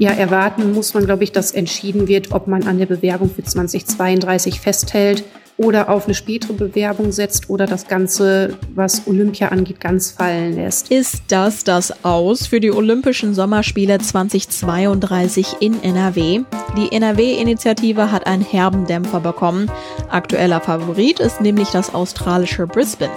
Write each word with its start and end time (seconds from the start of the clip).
Ja, 0.00 0.12
erwarten 0.12 0.72
muss 0.72 0.94
man, 0.94 1.04
glaube 1.04 1.24
ich, 1.24 1.32
dass 1.32 1.52
entschieden 1.52 2.08
wird, 2.08 2.32
ob 2.32 2.46
man 2.46 2.66
an 2.66 2.78
der 2.78 2.86
Bewerbung 2.86 3.28
für 3.28 3.44
2032 3.44 4.58
festhält 4.58 5.24
oder 5.60 5.90
auf 5.90 6.06
eine 6.06 6.14
spätere 6.14 6.54
Bewerbung 6.54 7.12
setzt 7.12 7.50
oder 7.50 7.66
das 7.66 7.86
Ganze, 7.86 8.56
was 8.74 9.06
Olympia 9.06 9.48
angeht, 9.48 9.78
ganz 9.78 10.10
fallen 10.10 10.54
lässt. 10.54 10.90
Ist 10.90 11.24
das 11.28 11.64
das 11.64 12.02
Aus 12.02 12.46
für 12.46 12.60
die 12.60 12.72
Olympischen 12.72 13.34
Sommerspiele 13.34 13.98
2032 13.98 15.56
in 15.60 15.82
NRW? 15.82 16.40
Die 16.78 16.92
NRW-Initiative 16.92 18.10
hat 18.10 18.26
einen 18.26 18.42
herben 18.42 18.86
Dämpfer 18.86 19.20
bekommen. 19.20 19.70
Aktueller 20.08 20.62
Favorit 20.62 21.20
ist 21.20 21.42
nämlich 21.42 21.68
das 21.68 21.94
australische 21.94 22.66
Brisbane. 22.66 23.12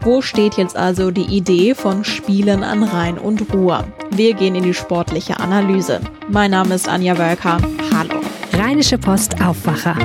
Wo 0.00 0.22
steht 0.22 0.54
jetzt 0.54 0.76
also 0.76 1.10
die 1.10 1.36
Idee 1.36 1.74
von 1.74 2.02
Spielen 2.02 2.64
an 2.64 2.82
Rhein 2.82 3.18
und 3.18 3.52
Ruhr? 3.52 3.84
Wir 4.10 4.32
gehen 4.32 4.54
in 4.54 4.62
die 4.62 4.74
sportliche 4.74 5.38
Analyse. 5.38 6.00
Mein 6.28 6.52
Name 6.52 6.76
ist 6.76 6.88
Anja 6.88 7.18
Wölker. 7.18 7.58
Hallo. 7.94 8.22
Rheinische 8.54 8.96
Post 8.96 9.42
Aufwacher. 9.42 9.96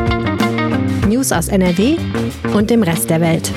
News 1.09 1.31
aus 1.31 1.47
NRW 1.47 1.97
und 2.53 2.69
dem 2.69 2.83
Rest 2.83 3.09
der 3.09 3.19
Welt. 3.19 3.51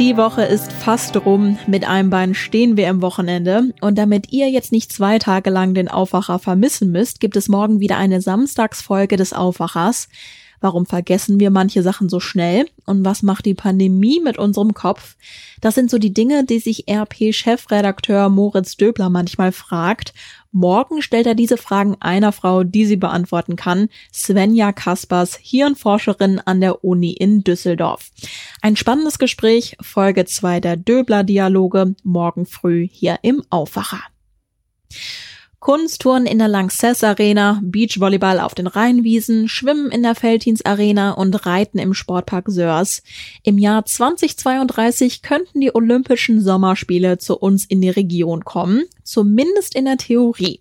Die 0.00 0.16
Woche 0.16 0.42
ist 0.42 0.72
fast 0.72 1.16
rum. 1.24 1.56
Mit 1.68 1.88
einem 1.88 2.10
Bein 2.10 2.34
stehen 2.34 2.76
wir 2.76 2.88
im 2.88 3.00
Wochenende. 3.00 3.72
Und 3.80 3.96
damit 3.96 4.32
ihr 4.32 4.50
jetzt 4.50 4.72
nicht 4.72 4.92
zwei 4.92 5.20
Tage 5.20 5.50
lang 5.50 5.72
den 5.72 5.86
Aufwacher 5.86 6.40
vermissen 6.40 6.90
müsst, 6.90 7.20
gibt 7.20 7.36
es 7.36 7.48
morgen 7.48 7.78
wieder 7.78 7.96
eine 7.96 8.20
Samstagsfolge 8.20 9.16
des 9.16 9.32
Aufwachers. 9.32 10.08
Warum 10.60 10.84
vergessen 10.84 11.38
wir 11.38 11.50
manche 11.50 11.84
Sachen 11.84 12.08
so 12.08 12.18
schnell? 12.18 12.66
Und 12.86 13.04
was 13.04 13.22
macht 13.22 13.44
die 13.44 13.54
Pandemie 13.54 14.18
mit 14.18 14.36
unserem 14.36 14.74
Kopf? 14.74 15.14
Das 15.60 15.76
sind 15.76 15.90
so 15.90 15.98
die 15.98 16.12
Dinge, 16.12 16.42
die 16.44 16.58
sich 16.58 16.88
RP-Chefredakteur 16.88 18.30
Moritz 18.30 18.76
Döbler 18.76 19.10
manchmal 19.10 19.52
fragt. 19.52 20.12
Morgen 20.56 21.02
stellt 21.02 21.26
er 21.26 21.34
diese 21.34 21.56
Fragen 21.56 21.96
einer 21.98 22.30
Frau, 22.30 22.62
die 22.62 22.86
sie 22.86 22.96
beantworten 22.96 23.56
kann, 23.56 23.88
Svenja 24.12 24.70
Kaspers, 24.70 25.36
Hirnforscherin 25.42 26.38
an 26.38 26.60
der 26.60 26.84
Uni 26.84 27.10
in 27.10 27.42
Düsseldorf. 27.42 28.12
Ein 28.62 28.76
spannendes 28.76 29.18
Gespräch, 29.18 29.76
Folge 29.80 30.26
2 30.26 30.60
der 30.60 30.76
Döbler-Dialoge, 30.76 31.96
morgen 32.04 32.46
früh 32.46 32.86
hier 32.86 33.18
im 33.22 33.42
Aufwacher. 33.50 34.00
Kunsttouren 35.64 36.26
in 36.26 36.36
der 36.36 36.48
Lanxess 36.48 37.02
Arena, 37.02 37.58
Beachvolleyball 37.62 38.38
auf 38.38 38.54
den 38.54 38.66
Rheinwiesen, 38.66 39.48
Schwimmen 39.48 39.90
in 39.90 40.02
der 40.02 40.14
Feltins 40.14 40.62
Arena 40.62 41.12
und 41.12 41.46
Reiten 41.46 41.78
im 41.78 41.94
Sportpark 41.94 42.50
Sörs. 42.50 43.02
Im 43.44 43.56
Jahr 43.56 43.86
2032 43.86 45.22
könnten 45.22 45.62
die 45.62 45.74
Olympischen 45.74 46.42
Sommerspiele 46.42 47.16
zu 47.16 47.38
uns 47.38 47.64
in 47.64 47.80
die 47.80 47.88
Region 47.88 48.44
kommen, 48.44 48.82
zumindest 49.04 49.74
in 49.74 49.86
der 49.86 49.96
Theorie. 49.96 50.60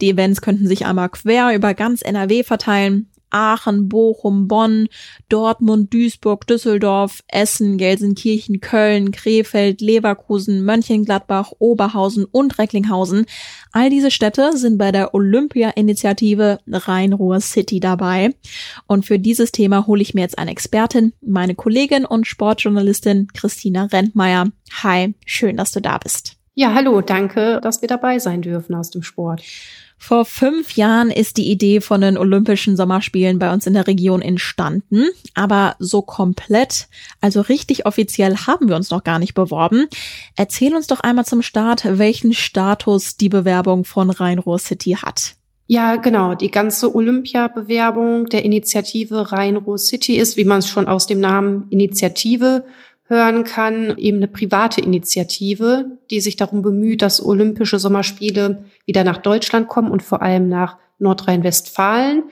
Die 0.00 0.08
Events 0.08 0.40
könnten 0.40 0.66
sich 0.66 0.86
einmal 0.86 1.10
quer 1.10 1.54
über 1.54 1.74
ganz 1.74 2.00
NRW 2.00 2.42
verteilen. 2.42 3.10
Aachen, 3.30 3.88
Bochum, 3.88 4.48
Bonn, 4.48 4.88
Dortmund, 5.28 5.92
Duisburg, 5.92 6.46
Düsseldorf, 6.46 7.22
Essen, 7.28 7.78
Gelsenkirchen, 7.78 8.60
Köln, 8.60 9.10
Krefeld, 9.10 9.80
Leverkusen, 9.80 10.64
Mönchengladbach, 10.64 11.52
Oberhausen 11.58 12.24
und 12.24 12.58
Recklinghausen. 12.58 13.26
All 13.72 13.90
diese 13.90 14.10
Städte 14.10 14.56
sind 14.56 14.78
bei 14.78 14.92
der 14.92 15.14
Olympia-Initiative 15.14 16.58
Rhein-Ruhr 16.66 17.40
City 17.40 17.80
dabei. 17.80 18.34
Und 18.86 19.06
für 19.06 19.18
dieses 19.18 19.52
Thema 19.52 19.86
hole 19.86 20.02
ich 20.02 20.14
mir 20.14 20.22
jetzt 20.22 20.38
eine 20.38 20.50
Expertin, 20.50 21.12
meine 21.20 21.54
Kollegin 21.54 22.04
und 22.04 22.26
Sportjournalistin 22.26 23.28
Christina 23.34 23.84
Rentmeier. 23.84 24.46
Hi, 24.82 25.14
schön, 25.24 25.56
dass 25.56 25.72
du 25.72 25.80
da 25.80 25.98
bist. 25.98 26.38
Ja, 26.54 26.74
hallo, 26.74 27.02
danke, 27.02 27.60
dass 27.62 27.82
wir 27.82 27.88
dabei 27.88 28.18
sein 28.18 28.42
dürfen 28.42 28.74
aus 28.74 28.90
dem 28.90 29.04
Sport. 29.04 29.42
Vor 29.98 30.24
fünf 30.24 30.76
Jahren 30.76 31.10
ist 31.10 31.36
die 31.36 31.50
Idee 31.50 31.80
von 31.80 32.00
den 32.00 32.16
Olympischen 32.16 32.76
Sommerspielen 32.76 33.38
bei 33.38 33.52
uns 33.52 33.66
in 33.66 33.74
der 33.74 33.86
Region 33.86 34.22
entstanden, 34.22 35.08
aber 35.34 35.74
so 35.80 36.02
komplett, 36.02 36.88
also 37.20 37.40
richtig 37.40 37.84
offiziell 37.84 38.36
haben 38.36 38.68
wir 38.68 38.76
uns 38.76 38.90
noch 38.90 39.02
gar 39.02 39.18
nicht 39.18 39.34
beworben. 39.34 39.86
Erzähl 40.36 40.74
uns 40.74 40.86
doch 40.86 41.00
einmal 41.00 41.26
zum 41.26 41.42
Start, 41.42 41.82
welchen 41.98 42.32
Status 42.32 43.16
die 43.16 43.28
Bewerbung 43.28 43.84
von 43.84 44.10
Rhein-Ruhr 44.10 44.58
City 44.58 44.92
hat. 44.92 45.34
Ja, 45.70 45.96
genau. 45.96 46.34
Die 46.34 46.50
ganze 46.50 46.94
Olympia-Bewerbung 46.94 48.26
der 48.26 48.42
Initiative 48.42 49.32
Rhein-Ruhr 49.32 49.76
City 49.76 50.16
ist, 50.16 50.38
wie 50.38 50.44
man 50.44 50.60
es 50.60 50.68
schon 50.68 50.88
aus 50.88 51.06
dem 51.06 51.20
Namen 51.20 51.66
Initiative 51.68 52.64
hören 53.08 53.44
kann, 53.44 53.96
eben 53.96 54.18
eine 54.18 54.28
private 54.28 54.80
Initiative, 54.80 55.98
die 56.10 56.20
sich 56.20 56.36
darum 56.36 56.62
bemüht, 56.62 57.02
dass 57.02 57.24
Olympische 57.24 57.78
Sommerspiele 57.78 58.64
wieder 58.84 59.02
nach 59.02 59.18
Deutschland 59.18 59.68
kommen 59.68 59.90
und 59.90 60.02
vor 60.02 60.22
allem 60.22 60.48
nach 60.48 60.76
Nordrhein-Westfalen. 60.98 62.24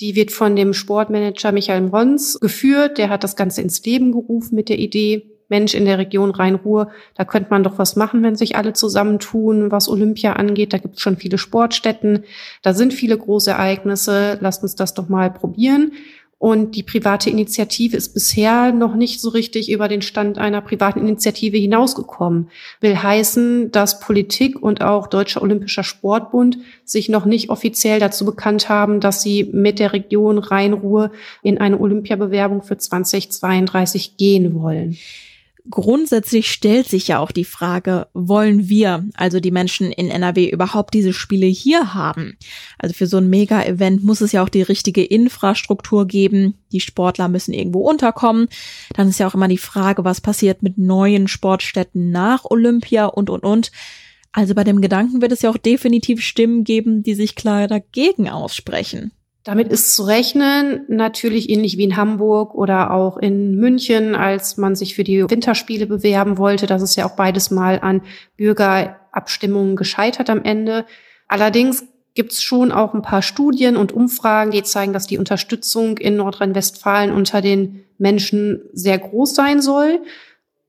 Die 0.00 0.16
wird 0.16 0.32
von 0.32 0.56
dem 0.56 0.74
Sportmanager 0.74 1.52
Michael 1.52 1.86
Rons 1.86 2.40
geführt. 2.40 2.98
Der 2.98 3.10
hat 3.10 3.22
das 3.22 3.36
Ganze 3.36 3.62
ins 3.62 3.84
Leben 3.84 4.10
gerufen 4.10 4.56
mit 4.56 4.68
der 4.68 4.78
Idee, 4.80 5.34
Mensch, 5.48 5.74
in 5.74 5.84
der 5.84 5.98
Region 5.98 6.30
Rhein-Ruhr, 6.30 6.90
da 7.14 7.24
könnte 7.24 7.50
man 7.50 7.62
doch 7.62 7.78
was 7.78 7.96
machen, 7.96 8.22
wenn 8.22 8.34
sich 8.34 8.56
alle 8.56 8.72
zusammentun, 8.72 9.70
was 9.70 9.88
Olympia 9.88 10.34
angeht. 10.34 10.72
Da 10.72 10.78
gibt 10.78 10.96
es 10.96 11.02
schon 11.02 11.16
viele 11.16 11.38
Sportstätten, 11.38 12.24
da 12.62 12.72
sind 12.74 12.94
viele 12.94 13.16
große 13.16 13.50
Ereignisse. 13.50 14.38
Lasst 14.40 14.62
uns 14.62 14.74
das 14.74 14.94
doch 14.94 15.08
mal 15.08 15.30
probieren. 15.30 15.92
Und 16.38 16.76
die 16.76 16.82
private 16.82 17.30
Initiative 17.30 17.96
ist 17.96 18.12
bisher 18.12 18.72
noch 18.72 18.94
nicht 18.94 19.20
so 19.20 19.30
richtig 19.30 19.70
über 19.70 19.88
den 19.88 20.02
Stand 20.02 20.38
einer 20.38 20.60
privaten 20.60 21.00
Initiative 21.00 21.56
hinausgekommen. 21.56 22.50
Will 22.80 22.96
heißen, 22.96 23.70
dass 23.70 24.00
Politik 24.00 24.60
und 24.62 24.82
auch 24.82 25.06
Deutscher 25.06 25.42
Olympischer 25.42 25.84
Sportbund 25.84 26.58
sich 26.84 27.08
noch 27.08 27.24
nicht 27.24 27.50
offiziell 27.50 28.00
dazu 28.00 28.24
bekannt 28.24 28.68
haben, 28.68 29.00
dass 29.00 29.22
sie 29.22 29.44
mit 29.52 29.78
der 29.78 29.92
Region 29.92 30.38
Rhein-Ruhr 30.38 31.12
in 31.42 31.58
eine 31.58 31.80
Olympiabewerbung 31.80 32.62
für 32.62 32.76
2032 32.76 34.16
gehen 34.16 34.54
wollen 34.54 34.98
grundsätzlich 35.70 36.50
stellt 36.50 36.88
sich 36.88 37.08
ja 37.08 37.18
auch 37.18 37.30
die 37.30 37.44
Frage, 37.44 38.08
wollen 38.12 38.68
wir, 38.68 39.04
also 39.14 39.40
die 39.40 39.50
Menschen 39.50 39.90
in 39.90 40.10
NRW, 40.10 40.48
überhaupt 40.48 40.94
diese 40.94 41.12
Spiele 41.12 41.46
hier 41.46 41.94
haben? 41.94 42.36
Also 42.78 42.94
für 42.94 43.06
so 43.06 43.16
ein 43.16 43.30
Mega-Event 43.30 44.04
muss 44.04 44.20
es 44.20 44.32
ja 44.32 44.42
auch 44.42 44.48
die 44.48 44.62
richtige 44.62 45.04
Infrastruktur 45.04 46.06
geben. 46.06 46.54
Die 46.72 46.80
Sportler 46.80 47.28
müssen 47.28 47.54
irgendwo 47.54 47.80
unterkommen. 47.80 48.48
Dann 48.94 49.08
ist 49.08 49.18
ja 49.18 49.26
auch 49.26 49.34
immer 49.34 49.48
die 49.48 49.58
Frage, 49.58 50.04
was 50.04 50.20
passiert 50.20 50.62
mit 50.62 50.76
neuen 50.76 51.28
Sportstätten 51.28 52.10
nach 52.10 52.44
Olympia 52.44 53.06
und, 53.06 53.30
und, 53.30 53.44
und. 53.44 53.72
Also 54.32 54.54
bei 54.54 54.64
dem 54.64 54.80
Gedanken 54.80 55.22
wird 55.22 55.32
es 55.32 55.42
ja 55.42 55.50
auch 55.50 55.56
definitiv 55.56 56.20
Stimmen 56.20 56.64
geben, 56.64 57.02
die 57.02 57.14
sich 57.14 57.36
klar 57.36 57.68
dagegen 57.68 58.28
aussprechen. 58.28 59.12
Damit 59.44 59.68
ist 59.68 59.94
zu 59.94 60.04
rechnen, 60.04 60.86
natürlich 60.88 61.50
ähnlich 61.50 61.76
wie 61.76 61.84
in 61.84 61.96
Hamburg 61.98 62.54
oder 62.54 62.92
auch 62.92 63.18
in 63.18 63.56
München, 63.56 64.14
als 64.14 64.56
man 64.56 64.74
sich 64.74 64.94
für 64.94 65.04
die 65.04 65.28
Winterspiele 65.28 65.86
bewerben 65.86 66.38
wollte. 66.38 66.66
Das 66.66 66.80
ist 66.80 66.96
ja 66.96 67.04
auch 67.04 67.14
beides 67.14 67.50
mal 67.50 67.78
an 67.80 68.00
Bürgerabstimmungen 68.38 69.76
gescheitert 69.76 70.30
am 70.30 70.42
Ende. 70.42 70.86
Allerdings 71.28 71.84
gibt 72.14 72.32
es 72.32 72.42
schon 72.42 72.72
auch 72.72 72.94
ein 72.94 73.02
paar 73.02 73.20
Studien 73.20 73.76
und 73.76 73.92
Umfragen, 73.92 74.50
die 74.50 74.62
zeigen, 74.62 74.94
dass 74.94 75.06
die 75.06 75.18
Unterstützung 75.18 75.98
in 75.98 76.16
Nordrhein-Westfalen 76.16 77.12
unter 77.12 77.42
den 77.42 77.84
Menschen 77.98 78.62
sehr 78.72 78.98
groß 78.98 79.34
sein 79.34 79.60
soll 79.60 80.00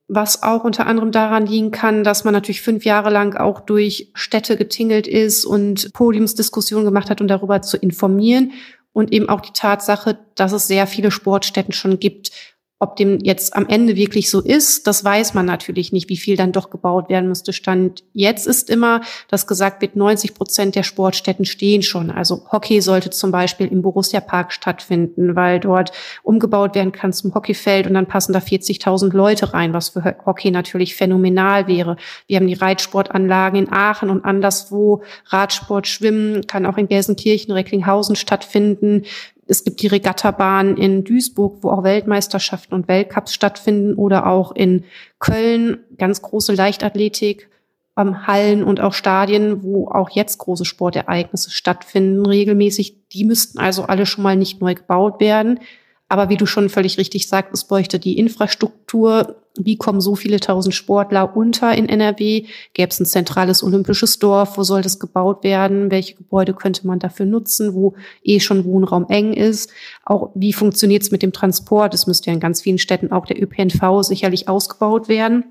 was 0.07 0.43
auch 0.43 0.63
unter 0.63 0.85
anderem 0.85 1.11
daran 1.11 1.47
liegen 1.47 1.71
kann, 1.71 2.03
dass 2.03 2.23
man 2.23 2.33
natürlich 2.33 2.61
fünf 2.61 2.85
Jahre 2.85 3.09
lang 3.09 3.35
auch 3.35 3.59
durch 3.59 4.11
Städte 4.13 4.55
getingelt 4.55 5.07
ist 5.07 5.45
und 5.45 5.91
Podiumsdiskussionen 5.93 6.85
gemacht 6.85 7.09
hat, 7.09 7.21
um 7.21 7.27
darüber 7.27 7.61
zu 7.61 7.77
informieren. 7.77 8.51
Und 8.93 9.11
eben 9.11 9.27
auch 9.27 9.41
die 9.41 9.51
Tatsache, 9.51 10.19
dass 10.35 10.53
es 10.53 10.67
sehr 10.67 10.87
viele 10.87 11.11
Sportstätten 11.11 11.73
schon 11.73 11.99
gibt, 11.99 12.31
ob 12.77 12.97
dem 12.97 13.19
jetzt 13.21 13.55
am 13.55 13.67
Ende 13.67 13.95
wirklich 13.95 14.29
so 14.29 14.41
ist, 14.41 14.85
das 14.85 15.03
weiß 15.05 15.33
man 15.33 15.45
natürlich 15.45 15.93
nicht, 15.93 16.09
wie 16.09 16.17
viel 16.17 16.35
dann 16.35 16.51
doch 16.51 16.69
gebaut 16.69 17.07
werden 17.07 17.29
müsste. 17.29 17.53
Stand 17.53 18.03
jetzt 18.11 18.45
ist 18.47 18.69
immer, 18.69 18.99
dass 19.29 19.47
gesagt 19.47 19.81
wird, 19.81 19.95
90 19.95 20.33
Prozent 20.33 20.75
der 20.75 20.83
Sportstätten 20.83 21.45
stehen 21.45 21.83
schon. 21.83 22.11
Also 22.11 22.45
Hockey 22.51 22.81
sollte 22.81 23.11
zum 23.11 23.31
Beispiel 23.31 23.67
im 23.67 23.81
Borussia 23.81 24.19
Park 24.19 24.51
stattfinden, 24.51 25.37
weil 25.37 25.61
dort 25.61 25.93
umgebaut 26.21 26.75
werden 26.75 26.91
kann 26.91 27.13
zum 27.13 27.33
Hockeyfeld 27.33 27.87
und 27.87 27.93
dann 27.93 28.07
passen 28.07 28.33
da 28.33 28.39
40.000 28.39 29.15
Leute 29.15 29.53
rein, 29.53 29.71
was 29.71 29.89
für 29.89 30.17
Hockey 30.25 30.51
natürlich 30.51 30.95
phänomenal 30.95 31.67
wäre. 31.67 31.95
Wir 32.27 32.37
haben 32.37 32.47
die 32.47 32.53
Reitsportanlagen 32.55 33.57
in 33.57 33.71
Aachen 33.71 34.09
und 34.09 34.25
anderswo. 34.25 35.01
Radsport, 35.27 35.87
Schwimmen 35.87 36.45
kann 36.45 36.65
auch 36.65 36.77
in 36.77 36.89
Gelsenkirchen, 36.89 37.53
Recklinghausen 37.53 38.17
stattfinden 38.17 39.03
es 39.47 39.63
gibt 39.63 39.81
die 39.81 39.87
Regattabahn 39.87 40.77
in 40.77 41.03
Duisburg, 41.03 41.57
wo 41.61 41.69
auch 41.69 41.83
Weltmeisterschaften 41.83 42.73
und 42.73 42.87
Weltcups 42.87 43.33
stattfinden 43.33 43.95
oder 43.95 44.27
auch 44.27 44.51
in 44.51 44.83
Köln 45.19 45.79
ganz 45.97 46.21
große 46.21 46.53
Leichtathletik 46.53 47.49
ähm, 47.97 48.27
Hallen 48.27 48.63
und 48.63 48.81
auch 48.81 48.93
Stadien, 48.93 49.63
wo 49.63 49.87
auch 49.87 50.09
jetzt 50.09 50.39
große 50.39 50.65
Sportereignisse 50.65 51.51
stattfinden 51.51 52.25
regelmäßig. 52.25 53.07
Die 53.09 53.23
müssten 53.23 53.59
also 53.59 53.83
alle 53.83 54.05
schon 54.05 54.23
mal 54.23 54.35
nicht 54.35 54.61
neu 54.61 54.73
gebaut 54.73 55.19
werden. 55.19 55.59
Aber 56.07 56.29
wie 56.29 56.37
du 56.37 56.45
schon 56.45 56.69
völlig 56.69 56.97
richtig 56.97 57.27
sagst, 57.27 57.53
es 57.53 57.65
bräuchte 57.65 57.99
die 57.99 58.17
Infrastruktur 58.17 59.41
wie 59.57 59.77
kommen 59.77 60.01
so 60.01 60.15
viele 60.15 60.39
tausend 60.39 60.75
Sportler 60.75 61.35
unter 61.35 61.73
in 61.73 61.87
NRW? 61.87 62.45
Gäbe 62.73 62.89
es 62.89 62.99
ein 62.99 63.05
zentrales 63.05 63.63
olympisches 63.63 64.19
Dorf? 64.19 64.57
Wo 64.57 64.63
soll 64.63 64.81
das 64.81 64.99
gebaut 64.99 65.43
werden? 65.43 65.91
Welche 65.91 66.15
Gebäude 66.15 66.53
könnte 66.53 66.85
man 66.85 66.99
dafür 66.99 67.25
nutzen, 67.25 67.73
wo 67.73 67.95
eh 68.23 68.39
schon 68.39 68.65
Wohnraum 68.65 69.07
eng 69.09 69.33
ist? 69.33 69.71
Auch 70.03 70.31
wie 70.35 70.53
funktioniert 70.53 71.03
es 71.03 71.11
mit 71.11 71.21
dem 71.21 71.31
Transport? 71.31 71.93
Es 71.93 72.07
müsste 72.07 72.27
ja 72.27 72.33
in 72.33 72.39
ganz 72.39 72.61
vielen 72.61 72.77
Städten 72.77 73.11
auch 73.11 73.25
der 73.25 73.41
ÖPNV 73.41 74.03
sicherlich 74.03 74.47
ausgebaut 74.49 75.07
werden. 75.07 75.45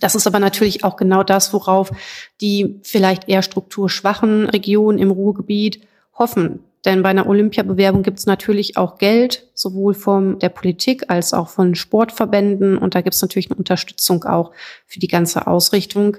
Das 0.00 0.14
ist 0.14 0.26
aber 0.26 0.40
natürlich 0.40 0.84
auch 0.84 0.96
genau 0.96 1.22
das, 1.22 1.52
worauf 1.52 1.92
die 2.40 2.80
vielleicht 2.82 3.28
eher 3.28 3.42
strukturschwachen 3.42 4.48
Regionen 4.48 4.98
im 4.98 5.10
Ruhrgebiet 5.10 5.80
hoffen. 6.18 6.60
Denn 6.84 7.02
bei 7.02 7.10
einer 7.10 7.28
Olympiabewerbung 7.28 8.02
gibt 8.02 8.18
es 8.18 8.26
natürlich 8.26 8.76
auch 8.76 8.98
Geld, 8.98 9.48
sowohl 9.54 9.94
von 9.94 10.38
der 10.40 10.48
Politik 10.48 11.04
als 11.08 11.32
auch 11.32 11.48
von 11.48 11.74
Sportverbänden. 11.74 12.76
Und 12.76 12.94
da 12.94 13.02
gibt 13.02 13.14
es 13.14 13.22
natürlich 13.22 13.50
eine 13.50 13.58
Unterstützung 13.58 14.24
auch 14.24 14.50
für 14.86 14.98
die 14.98 15.08
ganze 15.08 15.46
Ausrichtung. 15.46 16.16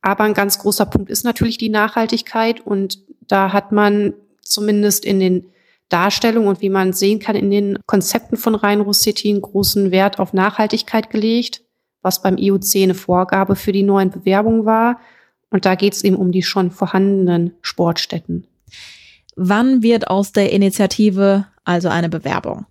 Aber 0.00 0.24
ein 0.24 0.34
ganz 0.34 0.58
großer 0.58 0.86
Punkt 0.86 1.10
ist 1.10 1.24
natürlich 1.24 1.58
die 1.58 1.68
Nachhaltigkeit. 1.68 2.60
Und 2.60 3.00
da 3.20 3.52
hat 3.52 3.72
man 3.72 4.14
zumindest 4.40 5.04
in 5.04 5.20
den 5.20 5.46
Darstellungen 5.88 6.48
und 6.48 6.62
wie 6.62 6.70
man 6.70 6.92
sehen 6.92 7.20
kann 7.20 7.36
in 7.36 7.50
den 7.50 7.78
Konzepten 7.86 8.36
von 8.36 8.54
Rhein-Ruhr 8.54 8.94
City 8.94 9.30
einen 9.30 9.42
großen 9.42 9.90
Wert 9.90 10.18
auf 10.18 10.32
Nachhaltigkeit 10.32 11.10
gelegt, 11.10 11.62
was 12.02 12.22
beim 12.22 12.38
IOC 12.38 12.76
eine 12.76 12.94
Vorgabe 12.94 13.54
für 13.54 13.72
die 13.72 13.82
neuen 13.82 14.10
Bewerbungen 14.10 14.64
war. 14.64 14.98
Und 15.50 15.64
da 15.64 15.74
geht 15.74 15.92
es 15.92 16.02
eben 16.02 16.16
um 16.16 16.32
die 16.32 16.42
schon 16.42 16.70
vorhandenen 16.70 17.52
Sportstätten. 17.60 18.46
Wann 19.36 19.82
wird 19.82 20.08
aus 20.08 20.32
der 20.32 20.52
Initiative 20.52 21.46
also 21.64 21.88
eine 21.88 22.08
Bewerbung? 22.08 22.66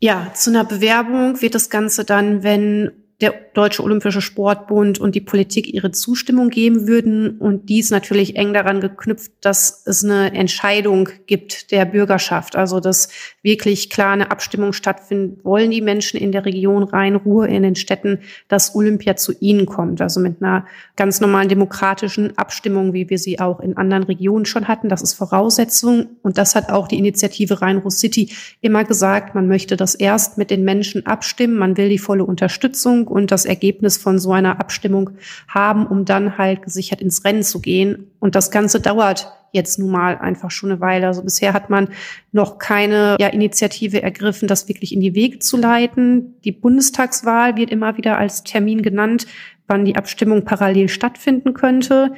Ja, 0.00 0.32
zu 0.34 0.50
einer 0.50 0.64
Bewerbung 0.64 1.40
wird 1.40 1.54
das 1.54 1.70
Ganze 1.70 2.04
dann, 2.04 2.42
wenn 2.42 2.92
der 3.20 3.32
Deutsche 3.56 3.82
Olympische 3.82 4.20
Sportbund 4.20 4.98
und 4.98 5.14
die 5.14 5.22
Politik 5.22 5.72
ihre 5.72 5.90
Zustimmung 5.90 6.50
geben 6.50 6.86
würden. 6.86 7.38
Und 7.38 7.70
dies 7.70 7.90
natürlich 7.90 8.36
eng 8.36 8.52
daran 8.52 8.82
geknüpft, 8.82 9.32
dass 9.40 9.82
es 9.86 10.04
eine 10.04 10.34
Entscheidung 10.34 11.08
gibt 11.26 11.70
der 11.70 11.86
Bürgerschaft. 11.86 12.54
Also, 12.54 12.80
dass 12.80 13.08
wirklich 13.42 13.88
klar 13.88 14.12
eine 14.12 14.30
Abstimmung 14.30 14.74
stattfindet. 14.74 15.42
Wollen 15.42 15.70
die 15.70 15.80
Menschen 15.80 16.20
in 16.20 16.32
der 16.32 16.44
Region 16.44 16.82
Rhein-Ruhr 16.82 17.48
in 17.48 17.62
den 17.62 17.76
Städten, 17.76 18.18
dass 18.48 18.74
Olympia 18.74 19.16
zu 19.16 19.32
ihnen 19.40 19.64
kommt? 19.64 20.02
Also 20.02 20.20
mit 20.20 20.42
einer 20.42 20.66
ganz 20.94 21.22
normalen 21.22 21.48
demokratischen 21.48 22.36
Abstimmung, 22.36 22.92
wie 22.92 23.08
wir 23.08 23.16
sie 23.16 23.40
auch 23.40 23.60
in 23.60 23.78
anderen 23.78 24.02
Regionen 24.02 24.44
schon 24.44 24.68
hatten. 24.68 24.90
Das 24.90 25.00
ist 25.00 25.14
Voraussetzung. 25.14 26.08
Und 26.22 26.36
das 26.36 26.54
hat 26.56 26.68
auch 26.68 26.88
die 26.88 26.98
Initiative 26.98 27.62
Rhein-Ruhr 27.62 27.90
City 27.90 28.28
immer 28.60 28.84
gesagt. 28.84 29.34
Man 29.34 29.48
möchte 29.48 29.78
das 29.78 29.94
erst 29.94 30.36
mit 30.36 30.50
den 30.50 30.62
Menschen 30.62 31.06
abstimmen. 31.06 31.56
Man 31.56 31.78
will 31.78 31.88
die 31.88 31.96
volle 31.96 32.24
Unterstützung 32.24 33.08
und 33.08 33.30
das 33.30 33.45
Ergebnis 33.46 33.96
von 33.96 34.18
so 34.18 34.32
einer 34.32 34.60
Abstimmung 34.60 35.10
haben, 35.48 35.86
um 35.86 36.04
dann 36.04 36.36
halt 36.38 36.62
gesichert 36.62 37.00
ins 37.00 37.24
Rennen 37.24 37.42
zu 37.42 37.60
gehen. 37.60 38.10
Und 38.20 38.34
das 38.34 38.50
Ganze 38.50 38.80
dauert 38.80 39.32
jetzt 39.52 39.78
nun 39.78 39.90
mal 39.90 40.18
einfach 40.18 40.50
schon 40.50 40.70
eine 40.70 40.80
Weile. 40.80 41.06
Also 41.06 41.22
bisher 41.22 41.52
hat 41.52 41.70
man 41.70 41.88
noch 42.30 42.58
keine 42.58 43.16
ja, 43.18 43.28
Initiative 43.28 44.02
ergriffen, 44.02 44.48
das 44.48 44.68
wirklich 44.68 44.92
in 44.92 45.00
die 45.00 45.14
Wege 45.14 45.38
zu 45.38 45.56
leiten. 45.56 46.34
Die 46.44 46.52
Bundestagswahl 46.52 47.56
wird 47.56 47.70
immer 47.70 47.96
wieder 47.96 48.18
als 48.18 48.44
Termin 48.44 48.82
genannt, 48.82 49.26
wann 49.66 49.84
die 49.84 49.96
Abstimmung 49.96 50.44
parallel 50.44 50.88
stattfinden 50.88 51.54
könnte. 51.54 52.12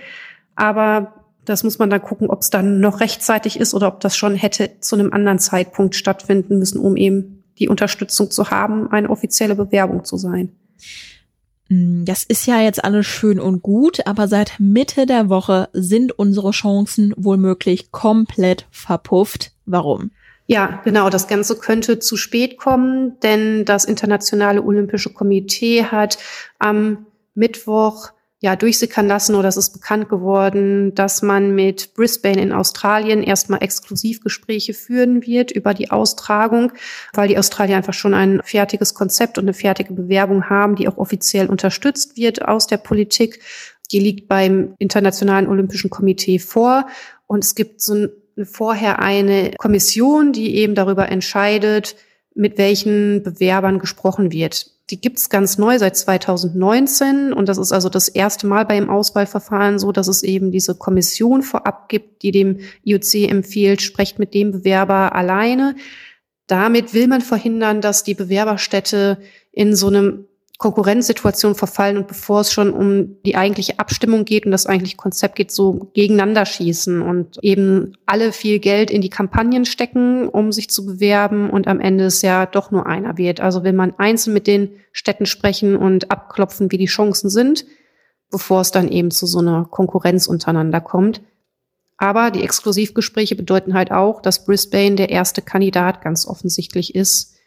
Aber 0.57 1.15
das 1.45 1.65
muss 1.65 1.79
man 1.79 1.89
dann 1.89 2.03
gucken, 2.03 2.29
ob 2.29 2.41
es 2.41 2.51
dann 2.51 2.81
noch 2.81 3.01
rechtzeitig 3.01 3.59
ist 3.59 3.73
oder 3.73 3.89
ob 3.89 4.01
das 4.01 4.17
schon 4.17 4.35
hätte 4.35 4.81
zu 4.81 4.97
einem 4.97 5.13
anderen 5.13 5.39
Zeitpunkt 5.39 5.95
stattfinden 5.95 6.59
müssen, 6.59 6.79
um 6.79 6.97
eben 6.97 7.43
die 7.59 7.69
Unterstützung 7.69 8.31
zu 8.31 8.51
haben, 8.51 8.91
eine 8.91 9.09
offizielle 9.09 9.55
Bewerbung 9.55 10.05
zu 10.05 10.17
sein. 10.17 10.51
Mm, 11.69 12.05
das 12.05 12.25
ist 12.25 12.47
ja 12.47 12.61
jetzt 12.61 12.85
alles 12.85 13.07
schön 13.07 13.39
und 13.41 13.63
gut, 13.63 14.07
aber 14.07 14.29
seit 14.29 14.59
Mitte 14.59 15.07
der 15.07 15.29
Woche 15.29 15.69
sind 15.73 16.19
unsere 16.19 16.51
Chancen 16.51 17.15
wohlmöglich 17.17 17.91
komplett 17.91 18.67
verpufft. 18.71 19.53
Warum? 19.67 20.11
Ja, 20.47 20.81
genau. 20.85 21.11
Das 21.11 21.29
Ganze 21.29 21.57
könnte 21.59 21.99
zu 21.99 22.17
spät 22.17 22.57
kommen, 22.57 23.19
denn 23.23 23.67
das 23.67 23.85
Internationale 23.85 24.63
Olympische 24.63 25.13
Komitee 25.13 25.85
hat 25.85 26.19
am 26.59 27.07
Mittwoch 27.35 28.11
ja, 28.41 28.55
durchsickern 28.55 29.09
lassen 29.09 29.35
oder 29.35 29.49
es 29.49 29.57
ist 29.57 29.71
bekannt 29.71 30.09
geworden, 30.09 30.95
dass 30.95 31.23
man 31.23 31.55
mit 31.57 31.95
Brisbane 31.95 32.41
in 32.41 32.53
Australien 32.53 33.23
erstmal 33.23 33.63
Exklusivgespräche 33.63 34.75
führen 34.75 35.27
wird 35.27 35.51
über 35.51 35.75
die 35.75 35.91
Austragung, 35.91 36.73
weil 37.13 37.27
die 37.27 37.39
Australier 37.39 37.77
einfach 37.77 37.95
schon 37.95 38.15
ein 38.15 38.41
fertiges 38.45 38.95
Konzept 38.95 39.39
und 39.39 39.45
eine 39.45 39.55
fertige 39.55 39.93
Bewerbung 39.93 40.49
haben, 40.49 40.77
die 40.77 40.87
auch 40.87 40.99
offiziell 40.99 41.49
unterstützt 41.49 42.17
wird 42.17 42.43
aus 42.47 42.69
der 42.69 42.77
Politik. 42.77 43.41
Die 43.91 43.99
liegt 43.99 44.29
beim 44.29 44.75
Internationalen 44.79 45.49
Olympischen 45.49 45.91
Komitee 45.91 46.39
vor 46.39 46.87
und 47.27 47.43
es 47.43 47.57
gibt 47.57 47.81
so 47.81 48.07
vorher 48.45 49.01
eine 49.01 49.51
Kommission, 49.59 50.33
die 50.33 50.55
eben 50.55 50.77
darüber 50.77 51.09
entscheidet, 51.09 51.97
mit 52.35 52.57
welchen 52.57 53.25
Bewerbern 53.25 53.81
gesprochen 53.81 54.31
wird. 54.31 54.78
Die 54.91 55.01
gibt's 55.01 55.29
ganz 55.29 55.59
neu 55.59 55.79
seit 55.79 55.97
2019 55.97 57.33
und 57.35 57.49
das 57.49 57.59
ist 57.59 57.73
also 57.73 57.89
das 57.89 58.09
erste 58.09 58.47
Mal 58.47 58.65
beim 58.65 58.89
Auswahlverfahren 58.89 59.79
so, 59.79 59.93
dass 59.93 60.09
es 60.09 60.23
eben 60.23 60.51
diese 60.51 60.75
Kommission 60.75 61.43
vorab 61.43 61.89
gibt, 61.89 62.23
die 62.23 62.31
dem 62.31 62.61
IOC 62.85 63.29
empfiehlt, 63.29 63.83
sprecht 63.83 64.19
mit 64.19 64.33
dem 64.33 64.53
Bewerber 64.53 65.15
alleine. 65.15 65.77
Damit 66.47 66.95
will 66.95 67.07
man 67.07 67.21
verhindern, 67.21 67.83
dass 67.83 68.03
die 68.03 68.15
Bewerberstätte 68.15 69.19
in 69.53 69.77
so 69.77 69.89
einem 69.89 70.28
Konkurrenzsituation 70.59 71.55
verfallen 71.55 71.97
und 71.99 72.09
bevor 72.09 72.41
es 72.41 72.53
schon 72.53 72.73
um 72.73 73.23
die 73.23 73.37
eigentliche 73.37 73.79
Abstimmung 73.79 74.25
geht 74.25 74.45
und 74.45 74.51
das 74.51 74.67
eigentliche 74.67 74.97
Konzept 74.97 75.37
geht, 75.37 75.53
so 75.53 75.93
gegeneinander 75.95 76.45
schießen 76.45 77.01
und 77.01 77.39
eben 77.43 77.97
alle 78.07 78.33
viel 78.33 78.59
Geld 78.59 78.91
in 78.91 79.01
die 79.01 79.09
Kampagnen 79.09 79.65
stecken, 79.65 80.29
um 80.29 80.51
sich 80.51 80.69
zu 80.69 80.85
bewerben 80.85 81.49
und 81.49 81.69
am 81.69 81.79
Ende 81.79 82.07
es 82.07 82.23
ja 82.23 82.45
doch 82.45 82.73
nur 82.73 82.87
einer 82.87 83.17
wird. 83.17 83.41
Also 83.41 83.63
will 83.63 83.73
man 83.73 83.95
einzeln 83.99 84.35
mit 84.35 84.49
den 84.49 84.71
Städten 84.91 85.27
sprechen 85.27 85.77
und 85.77 86.11
abklopfen, 86.11 86.73
wie 86.73 86.79
die 86.79 86.87
Chancen 86.87 87.31
sind, 87.31 87.65
bevor 88.29 88.61
es 88.63 88.73
dann 88.73 88.89
eben 88.89 89.13
zu 89.13 89.27
so 89.27 89.39
einer 89.39 89.65
Konkurrenz 89.65 90.27
untereinander 90.27 90.81
kommt. 90.81 91.23
Aber 91.99 92.33
die 92.33 92.43
Exklusivgespräche 92.43 93.37
bedeuten 93.37 93.75
halt 93.75 93.93
auch, 93.93 94.21
dass 94.21 94.45
Brisbane 94.45 94.97
der 94.97 95.11
erste 95.11 95.41
Kandidat 95.41 96.01
ganz 96.01 96.27
offensichtlich 96.27 96.97
ist, 96.97 97.38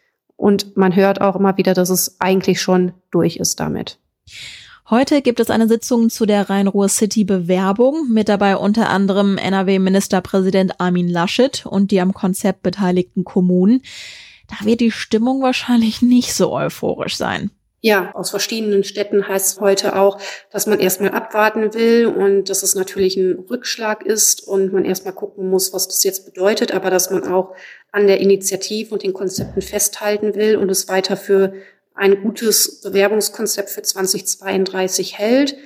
und 0.42 0.76
man 0.76 0.96
hört 0.96 1.20
auch 1.20 1.36
immer 1.36 1.56
wieder, 1.56 1.72
dass 1.72 1.88
es 1.88 2.16
eigentlich 2.18 2.60
schon 2.60 2.92
durch 3.12 3.36
ist 3.36 3.60
damit. 3.60 4.00
Heute 4.90 5.22
gibt 5.22 5.38
es 5.38 5.50
eine 5.50 5.68
Sitzung 5.68 6.10
zu 6.10 6.26
der 6.26 6.50
Rhein-Ruhr 6.50 6.88
City 6.88 7.22
Bewerbung, 7.22 8.10
mit 8.10 8.28
dabei 8.28 8.56
unter 8.56 8.90
anderem 8.90 9.38
NRW-Ministerpräsident 9.38 10.80
Armin 10.80 11.08
Laschet 11.08 11.64
und 11.64 11.92
die 11.92 12.00
am 12.00 12.12
Konzept 12.12 12.64
beteiligten 12.64 13.22
Kommunen. 13.22 13.82
Da 14.48 14.66
wird 14.66 14.80
die 14.80 14.90
Stimmung 14.90 15.42
wahrscheinlich 15.42 16.02
nicht 16.02 16.34
so 16.34 16.52
euphorisch 16.52 17.16
sein. 17.16 17.52
Ja, 17.84 18.14
aus 18.14 18.30
verschiedenen 18.30 18.84
Städten 18.84 19.26
heißt 19.26 19.54
es 19.54 19.60
heute 19.60 19.96
auch, 19.96 20.20
dass 20.52 20.68
man 20.68 20.78
erstmal 20.78 21.10
abwarten 21.10 21.74
will 21.74 22.06
und 22.06 22.48
dass 22.48 22.62
es 22.62 22.76
natürlich 22.76 23.16
ein 23.16 23.44
Rückschlag 23.50 24.06
ist 24.06 24.46
und 24.46 24.72
man 24.72 24.84
erstmal 24.84 25.14
gucken 25.14 25.50
muss, 25.50 25.72
was 25.72 25.88
das 25.88 26.04
jetzt 26.04 26.24
bedeutet, 26.24 26.72
aber 26.72 26.90
dass 26.90 27.10
man 27.10 27.26
auch 27.26 27.56
an 27.90 28.06
der 28.06 28.20
Initiative 28.20 28.94
und 28.94 29.02
den 29.02 29.12
Konzepten 29.12 29.62
festhalten 29.62 30.36
will 30.36 30.54
und 30.56 30.70
es 30.70 30.86
weiter 30.86 31.16
für 31.16 31.54
ein 31.96 32.22
gutes 32.22 32.82
Bewerbungskonzept 32.82 33.68
für 33.68 33.82
2032 33.82 35.18
hält. 35.18 35.56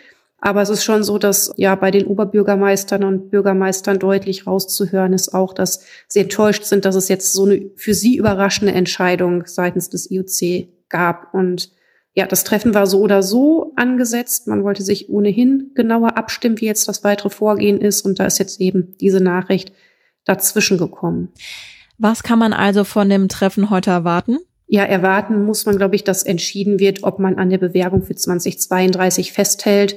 Aber 0.40 0.62
es 0.62 0.70
ist 0.70 0.84
schon 0.84 1.04
so, 1.04 1.18
dass 1.18 1.52
ja 1.56 1.74
bei 1.74 1.90
den 1.90 2.06
Oberbürgermeistern 2.06 3.04
und 3.04 3.30
Bürgermeistern 3.30 3.98
deutlich 3.98 4.46
rauszuhören 4.46 5.12
ist 5.12 5.34
auch, 5.34 5.52
dass 5.52 5.84
sie 6.08 6.20
enttäuscht 6.20 6.64
sind, 6.64 6.86
dass 6.86 6.94
es 6.94 7.08
jetzt 7.10 7.34
so 7.34 7.44
eine 7.44 7.70
für 7.76 7.92
sie 7.92 8.16
überraschende 8.16 8.72
Entscheidung 8.72 9.44
seitens 9.44 9.90
des 9.90 10.10
IOC 10.10 10.68
gab. 10.88 11.34
Und 11.34 11.75
ja, 12.16 12.26
das 12.26 12.44
Treffen 12.44 12.72
war 12.72 12.86
so 12.86 13.00
oder 13.00 13.22
so 13.22 13.72
angesetzt. 13.76 14.46
Man 14.46 14.64
wollte 14.64 14.82
sich 14.82 15.10
ohnehin 15.10 15.72
genauer 15.74 16.16
abstimmen, 16.16 16.58
wie 16.58 16.64
jetzt 16.64 16.88
das 16.88 17.04
weitere 17.04 17.28
Vorgehen 17.28 17.78
ist. 17.78 18.06
Und 18.06 18.18
da 18.18 18.24
ist 18.24 18.38
jetzt 18.38 18.58
eben 18.58 18.96
diese 18.98 19.20
Nachricht 19.20 19.72
dazwischen 20.24 20.78
gekommen. 20.78 21.28
Was 21.98 22.22
kann 22.22 22.38
man 22.38 22.54
also 22.54 22.84
von 22.84 23.10
dem 23.10 23.28
Treffen 23.28 23.68
heute 23.68 23.90
erwarten? 23.90 24.38
Ja, 24.66 24.82
erwarten 24.84 25.44
muss 25.44 25.66
man, 25.66 25.76
glaube 25.76 25.94
ich, 25.94 26.04
dass 26.04 26.22
entschieden 26.22 26.80
wird, 26.80 27.02
ob 27.02 27.18
man 27.18 27.36
an 27.36 27.50
der 27.50 27.58
Bewerbung 27.58 28.02
für 28.02 28.16
2032 28.16 29.32
festhält 29.32 29.96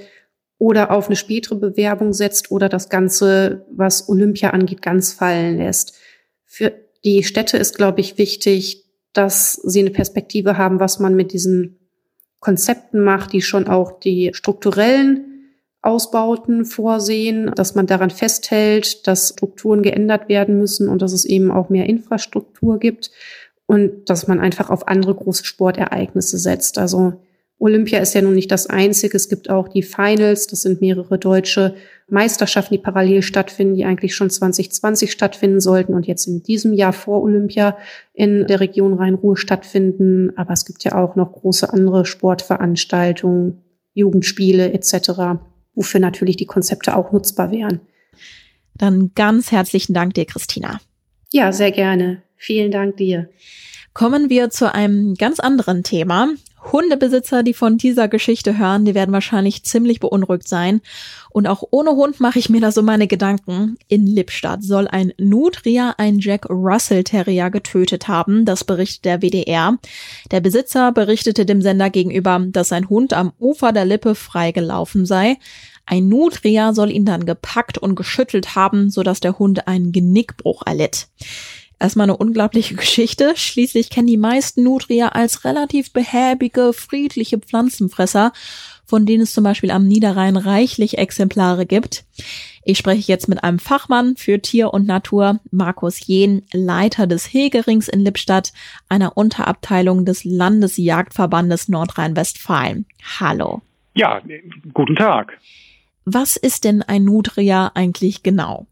oder 0.57 0.91
auf 0.91 1.07
eine 1.07 1.15
spätere 1.15 1.55
Bewerbung 1.55 2.11
setzt 2.11 2.51
oder 2.51 2.67
das 2.67 2.89
Ganze, 2.89 3.65
was 3.71 4.09
Olympia 4.09 4.49
angeht, 4.49 4.81
ganz 4.81 5.13
fallen 5.13 5.57
lässt. 5.57 5.97
Für 6.45 6.73
die 7.05 7.23
Städte 7.23 7.57
ist, 7.57 7.77
glaube 7.77 8.01
ich, 8.01 8.17
wichtig, 8.17 8.85
dass 9.13 9.53
sie 9.53 9.79
eine 9.79 9.91
Perspektive 9.91 10.57
haben, 10.57 10.81
was 10.81 10.99
man 10.99 11.15
mit 11.15 11.31
diesen 11.31 11.78
Konzepten 12.39 13.01
macht, 13.01 13.33
die 13.33 13.41
schon 13.41 13.67
auch 13.67 13.99
die 13.99 14.31
strukturellen 14.33 15.25
Ausbauten 15.81 16.65
vorsehen, 16.65 17.51
dass 17.55 17.75
man 17.75 17.87
daran 17.87 18.09
festhält, 18.09 19.07
dass 19.07 19.29
Strukturen 19.29 19.81
geändert 19.81 20.27
werden 20.27 20.57
müssen 20.57 20.89
und 20.89 21.01
dass 21.01 21.13
es 21.13 21.25
eben 21.25 21.51
auch 21.51 21.69
mehr 21.69 21.87
Infrastruktur 21.87 22.79
gibt 22.79 23.11
und 23.65 24.09
dass 24.09 24.27
man 24.27 24.39
einfach 24.39 24.69
auf 24.69 24.87
andere 24.87 25.15
große 25.15 25.45
Sportereignisse 25.45 26.37
setzt. 26.37 26.77
Also 26.77 27.13
Olympia 27.59 27.99
ist 27.99 28.13
ja 28.13 28.21
nun 28.21 28.35
nicht 28.35 28.51
das 28.51 28.67
einzige. 28.67 29.15
Es 29.15 29.29
gibt 29.29 29.49
auch 29.49 29.67
die 29.67 29.83
Finals. 29.83 30.47
Das 30.47 30.61
sind 30.61 30.81
mehrere 30.81 31.17
deutsche 31.17 31.75
Meisterschaften, 32.11 32.75
die 32.75 32.81
parallel 32.81 33.21
stattfinden, 33.21 33.75
die 33.75 33.85
eigentlich 33.85 34.15
schon 34.15 34.29
2020 34.29 35.11
stattfinden 35.11 35.59
sollten 35.59 35.93
und 35.93 36.07
jetzt 36.07 36.27
in 36.27 36.43
diesem 36.43 36.73
Jahr 36.73 36.93
vor 36.93 37.21
Olympia 37.21 37.77
in 38.13 38.47
der 38.47 38.59
Region 38.59 38.93
Rhein-Ruhr 38.93 39.37
stattfinden. 39.37 40.31
Aber 40.37 40.53
es 40.53 40.65
gibt 40.65 40.83
ja 40.83 40.95
auch 40.95 41.15
noch 41.15 41.31
große 41.31 41.71
andere 41.71 42.05
Sportveranstaltungen, 42.05 43.61
Jugendspiele 43.93 44.71
etc., 44.73 45.39
wofür 45.75 45.99
natürlich 45.99 46.37
die 46.37 46.45
Konzepte 46.45 46.95
auch 46.95 47.11
nutzbar 47.11 47.51
wären. 47.51 47.81
Dann 48.75 49.11
ganz 49.15 49.51
herzlichen 49.51 49.93
Dank 49.93 50.13
dir, 50.13 50.25
Christina. 50.25 50.79
Ja, 51.31 51.51
sehr 51.51 51.71
gerne. 51.71 52.23
Vielen 52.35 52.71
Dank 52.71 52.97
dir. 52.97 53.29
Kommen 53.93 54.29
wir 54.29 54.49
zu 54.49 54.73
einem 54.73 55.15
ganz 55.15 55.39
anderen 55.39 55.83
Thema. 55.83 56.29
Hundebesitzer, 56.71 57.43
die 57.43 57.53
von 57.53 57.77
dieser 57.77 58.07
Geschichte 58.07 58.57
hören, 58.57 58.85
die 58.85 58.95
werden 58.95 59.11
wahrscheinlich 59.11 59.63
ziemlich 59.63 59.99
beunruhigt 59.99 60.47
sein. 60.47 60.81
Und 61.29 61.47
auch 61.47 61.63
ohne 61.71 61.91
Hund 61.91 62.19
mache 62.19 62.39
ich 62.39 62.49
mir 62.49 62.61
da 62.61 62.71
so 62.71 62.81
meine 62.81 63.07
Gedanken. 63.07 63.77
In 63.87 64.07
Lippstadt 64.07 64.63
soll 64.63 64.87
ein 64.87 65.13
Nutria 65.17 65.95
ein 65.97 66.19
Jack 66.19 66.49
Russell 66.49 67.03
Terrier 67.03 67.49
getötet 67.49 68.07
haben, 68.07 68.45
das 68.45 68.63
berichtet 68.63 69.05
der 69.05 69.21
WDR. 69.21 69.77
Der 70.31 70.41
Besitzer 70.41 70.91
berichtete 70.91 71.45
dem 71.45 71.61
Sender 71.61 71.89
gegenüber, 71.89 72.43
dass 72.49 72.69
sein 72.69 72.89
Hund 72.89 73.13
am 73.13 73.33
Ufer 73.39 73.71
der 73.71 73.85
Lippe 73.85 74.15
freigelaufen 74.15 75.05
sei. 75.05 75.37
Ein 75.85 76.07
Nutria 76.07 76.73
soll 76.73 76.91
ihn 76.91 77.05
dann 77.05 77.25
gepackt 77.25 77.79
und 77.79 77.95
geschüttelt 77.95 78.55
haben, 78.55 78.91
sodass 78.91 79.19
der 79.19 79.39
Hund 79.39 79.67
einen 79.67 79.91
Genickbruch 79.91 80.61
erlitt. 80.67 81.07
Erstmal 81.79 82.05
eine 82.05 82.17
unglaubliche 82.17 82.75
Geschichte. 82.75 83.33
Schließlich 83.35 83.89
kennen 83.89 84.07
die 84.07 84.17
meisten 84.17 84.63
Nutria 84.63 85.09
als 85.09 85.45
relativ 85.45 85.93
behäbige, 85.93 86.73
friedliche 86.73 87.39
Pflanzenfresser, 87.39 88.33
von 88.85 89.05
denen 89.05 89.23
es 89.23 89.33
zum 89.33 89.43
Beispiel 89.43 89.71
am 89.71 89.87
Niederrhein 89.87 90.35
reichlich 90.35 90.97
Exemplare 90.97 91.65
gibt. 91.65 92.03
Ich 92.63 92.77
spreche 92.77 93.11
jetzt 93.11 93.29
mit 93.29 93.43
einem 93.43 93.59
Fachmann 93.59 94.17
für 94.17 94.41
Tier 94.41 94.73
und 94.73 94.87
Natur, 94.87 95.39
Markus 95.51 96.05
Jehn, 96.05 96.43
Leiter 96.51 97.07
des 97.07 97.25
Hegerings 97.33 97.87
in 97.87 98.01
Lippstadt, 98.01 98.51
einer 98.89 99.15
Unterabteilung 99.15 100.05
des 100.05 100.25
Landesjagdverbandes 100.25 101.69
Nordrhein-Westfalen. 101.69 102.85
Hallo. 103.19 103.61
Ja, 103.93 104.21
guten 104.73 104.95
Tag. 104.95 105.37
Was 106.05 106.35
ist 106.35 106.63
denn 106.63 106.81
ein 106.81 107.05
Nutria 107.05 107.71
eigentlich 107.73 108.23
genau? 108.23 108.67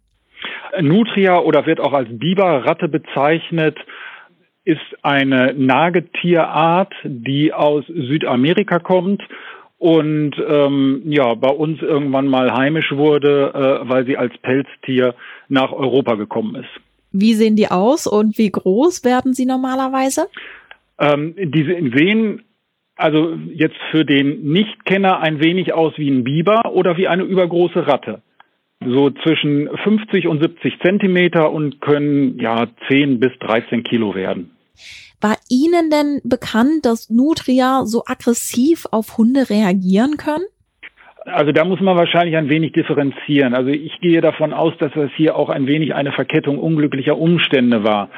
Nutria 0.82 1.40
oder 1.40 1.66
wird 1.66 1.80
auch 1.80 1.94
als 1.94 2.10
Biberratte 2.12 2.88
bezeichnet, 2.88 3.78
ist 4.64 4.82
eine 5.02 5.54
Nagetierart, 5.54 6.94
die 7.04 7.54
aus 7.54 7.86
Südamerika 7.88 8.80
kommt 8.80 9.24
und 9.78 10.36
ähm, 10.46 11.04
ja 11.06 11.34
bei 11.36 11.50
uns 11.50 11.82
irgendwann 11.82 12.28
mal 12.28 12.52
heimisch 12.52 12.92
wurde, 12.92 13.54
äh, 13.54 13.90
weil 13.90 14.06
sie 14.06 14.18
als 14.18 14.38
Pelztier 14.40 15.16
nach 15.48 15.72
Europa 15.72 16.16
gekommen 16.16 16.56
ist. 16.56 16.70
Wie 17.12 17.34
sehen 17.34 17.56
die 17.56 17.70
aus 17.70 18.08
und 18.08 18.38
wie 18.38 18.52
groß 18.52 19.06
werden 19.06 19.34
sie 19.34 19.46
normalerweise? 19.46 20.28
Ähm, 21.00 21.36
diese 21.38 21.74
sehen 21.96 22.44
also 22.98 23.38
jetzt 23.54 23.78
für 23.92 24.04
den 24.04 24.52
Nichtkenner 24.52 25.20
ein 25.20 25.40
wenig 25.40 25.74
aus 25.74 25.94
wie 25.98 26.10
ein 26.10 26.24
Biber 26.24 26.74
oder 26.74 26.98
wie 26.98 27.08
eine 27.08 27.24
übergroße 27.24 27.88
Ratte 27.88 28.22
so 28.84 29.10
zwischen 29.10 29.70
50 29.84 30.28
und 30.28 30.42
70 30.42 30.80
Zentimeter 30.80 31.52
und 31.52 31.82
können 31.82 32.40
ja 32.40 32.68
10 32.90 33.20
bis 33.20 33.32
13 33.40 33.84
Kilo 33.84 34.16
werden. 34.16 34.52
War 35.20 35.36
Ihnen 35.50 35.90
denn 35.90 36.22
bekannt, 36.24 36.86
dass 36.86 37.10
Nutria 37.10 37.86
so 37.86 38.04
aggressiv 38.06 38.86
auf 38.92 39.18
Hunde 39.18 39.50
reagieren 39.50 40.18
können? 40.18 40.46
Also 41.26 41.52
da 41.52 41.66
muss 41.66 41.82
man 41.82 41.98
wahrscheinlich 41.98 42.38
ein 42.38 42.50
wenig 42.50 42.72
differenzieren. 42.72 43.54
Also 43.54 43.70
ich 43.70 44.00
gehe 44.00 44.22
davon 44.22 44.54
aus, 44.54 44.74
dass 44.80 44.94
das 44.94 45.10
hier 45.18 45.36
auch 45.36 45.50
ein 45.50 45.68
wenig 45.68 45.94
eine 45.94 46.14
Verkettung 46.14 46.58
unglücklicher 46.58 47.18
Umstände 47.18 47.84
war. 47.84 48.10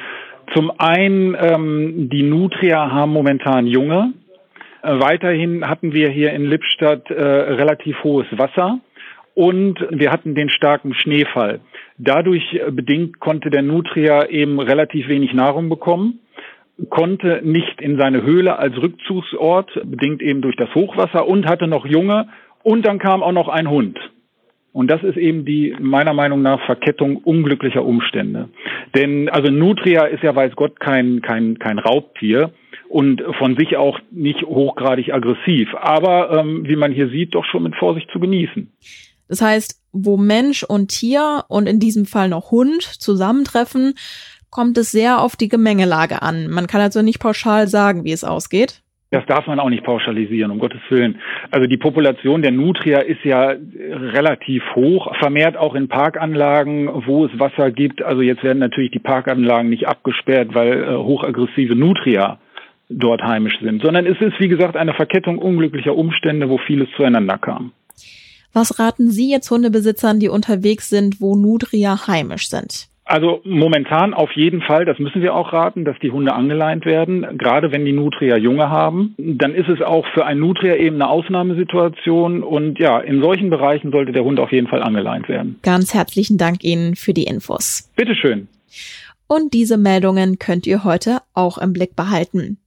Zum 0.54 0.72
einen, 0.78 1.36
ähm, 1.40 2.10
die 2.12 2.24
Nutria 2.24 2.92
haben 2.92 3.12
momentan 3.12 3.66
Junge. 3.66 4.14
Äh, 4.84 5.00
weiterhin 5.00 5.68
hatten 5.68 5.94
wir 5.94 6.10
hier 6.10 6.34
in 6.34 6.46
Lippstadt 6.46 7.10
äh, 7.10 7.22
relativ 7.24 8.04
hohes 8.04 8.28
Wasser 8.32 8.80
und 9.40 9.80
wir 9.90 10.12
hatten 10.12 10.36
den 10.36 10.50
starken 10.50 10.94
Schneefall. 10.94 11.62
Dadurch 11.98 12.60
bedingt 12.72 13.22
konnte 13.22 13.50
der 13.50 13.62
Nutria 13.62 14.26
eben 14.26 14.60
relativ 14.60 15.08
wenig 15.08 15.34
Nahrung 15.34 15.70
bekommen, 15.70 16.20
konnte 16.90 17.40
nicht 17.42 17.80
in 17.80 17.98
seine 17.98 18.22
Höhle 18.22 18.60
als 18.60 18.76
Rückzugsort, 18.76 19.72
bedingt 19.86 20.22
eben 20.22 20.42
durch 20.42 20.58
das 20.58 20.76
Hochwasser 20.76 21.26
und 21.26 21.46
hatte 21.46 21.68
noch 21.68 21.86
Junge 21.86 22.28
und 22.64 22.86
dann 22.86 23.00
kam 23.00 23.24
auch 23.24 23.32
noch 23.32 23.48
ein 23.48 23.70
Hund. 23.70 23.98
Und 24.74 24.92
das 24.92 25.04
ist 25.04 25.16
eben 25.16 25.46
die 25.46 25.74
meiner 25.80 26.14
Meinung 26.14 26.42
nach 26.42 26.60
Verkettung 26.66 27.16
unglücklicher 27.16 27.86
Umstände. 27.86 28.50
Denn 28.94 29.30
also 29.30 29.50
Nutria 29.50 30.04
ist 30.04 30.22
ja 30.22 30.36
weiß 30.36 30.58
Gott 30.58 30.82
kein 30.82 31.22
kein 31.22 31.58
kein 31.60 31.80
Raubtier 31.80 32.52
und 32.90 33.24
von 33.38 33.56
sich 33.56 33.78
auch 33.78 34.00
nicht 34.12 34.42
hochgradig 34.42 35.14
aggressiv, 35.14 35.74
aber 35.76 36.40
ähm, 36.40 36.68
wie 36.68 36.76
man 36.76 36.92
hier 36.92 37.08
sieht, 37.08 37.36
doch 37.36 37.46
schon 37.46 37.64
mit 37.64 37.76
Vorsicht 37.78 38.12
zu 38.12 38.20
genießen. 38.20 38.70
Das 39.30 39.42
heißt, 39.42 39.80
wo 39.94 40.18
Mensch 40.18 40.64
und 40.64 40.90
Tier 40.90 41.46
und 41.48 41.68
in 41.68 41.80
diesem 41.80 42.06
Fall 42.06 42.30
noch 42.30 42.52
Hund 42.52 42.82
zusammentreffen, 42.84 43.94
kommt 44.50 44.78
es 44.78 44.92
sehr 44.92 45.22
auf 45.22 45.36
die 45.36 45.48
Gemengelage 45.48 46.22
an. 46.22 46.50
Man 46.50 46.68
kann 46.68 46.82
also 46.82 47.02
nicht 47.02 47.20
pauschal 47.20 47.68
sagen, 47.68 48.04
wie 48.04 48.12
es 48.12 48.24
ausgeht. 48.24 48.82
Das 49.12 49.26
darf 49.26 49.48
man 49.48 49.60
auch 49.60 49.70
nicht 49.70 49.84
pauschalisieren, 49.84 50.52
um 50.52 50.60
Gottes 50.60 50.82
Willen. 50.90 51.20
Also 51.50 51.68
die 51.68 51.78
Population 51.78 52.44
der 52.44 52.52
Nutria 52.52 53.00
ist 53.00 53.24
ja 53.24 53.56
relativ 53.76 54.64
hoch, 54.76 55.16
vermehrt 55.18 55.58
auch 55.58 55.74
in 55.74 55.88
Parkanlagen, 55.88 56.90
wo 57.08 57.26
es 57.26 57.40
Wasser 57.40 57.72
gibt. 57.72 58.04
Also 58.04 58.22
jetzt 58.22 58.44
werden 58.44 58.60
natürlich 58.60 58.92
die 58.92 59.00
Parkanlagen 59.00 59.70
nicht 59.70 59.88
abgesperrt, 59.88 60.54
weil 60.54 60.84
äh, 60.84 60.96
hochaggressive 60.96 61.76
Nutria 61.76 62.38
dort 62.90 63.24
heimisch 63.24 63.60
sind, 63.62 63.82
sondern 63.82 64.06
es 64.06 64.20
ist, 64.20 64.40
wie 64.40 64.48
gesagt, 64.48 64.76
eine 64.76 64.94
Verkettung 64.94 65.40
unglücklicher 65.40 65.96
Umstände, 65.96 66.50
wo 66.50 66.58
vieles 66.58 66.90
zueinander 66.96 67.38
kam. 67.38 67.72
Was 68.54 68.80
raten 68.80 69.12
Sie 69.12 69.30
jetzt 69.30 69.52
Hundebesitzern, 69.52 70.20
die 70.20 70.30
unterwegs 70.30 70.90
sind, 70.90 71.22
wo 71.22 71.36
Nutria 71.36 72.08
heimisch 72.08 72.50
sind? 72.50 72.88
Also 73.10 73.42
momentan 73.44 74.14
auf 74.14 74.32
jeden 74.34 74.62
Fall, 74.62 74.86
das 74.86 75.00
müssen 75.00 75.24
wir 75.24 75.34
auch 75.34 75.52
raten, 75.52 75.84
dass 75.84 75.98
die 75.98 76.12
Hunde 76.12 76.32
angeleint 76.32 76.86
werden, 76.86 77.26
gerade 77.40 77.72
wenn 77.72 77.84
die 77.84 77.92
Nutria 77.92 78.38
Junge 78.38 78.70
haben. 78.70 79.16
Dann 79.18 79.56
ist 79.56 79.68
es 79.68 79.82
auch 79.82 80.06
für 80.14 80.28
ein 80.28 80.38
Nutria 80.38 80.76
eben 80.76 80.98
eine 80.98 81.10
Ausnahmesituation 81.10 82.44
und 82.44 82.78
ja, 82.78 83.00
in 83.00 83.20
solchen 83.20 83.50
Bereichen 83.50 83.90
sollte 83.90 84.12
der 84.12 84.24
Hund 84.24 84.40
auf 84.40 84.52
jeden 84.52 84.68
Fall 84.68 84.84
angeleint 84.84 85.28
werden. 85.28 85.58
Ganz 85.64 85.96
herzlichen 85.96 86.38
Dank 86.38 86.64
Ihnen 86.64 86.96
für 86.96 87.16
die 87.16 87.24
Infos. 87.24 87.90
Bitteschön. 87.96 88.48
Und 89.26 89.56
diese 89.56 89.78
Meldungen 89.78 90.38
könnt 90.38 90.68
ihr 90.68 90.84
heute 90.84 91.18
auch 91.34 91.58
im 91.58 91.74
Blick 91.74 91.96
behalten. 91.96 92.60